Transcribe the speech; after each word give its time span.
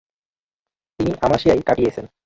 তিনি 0.99 1.11
আমাসিয়ায় 1.21 1.61
কাটিয়েছেন। 1.67 2.05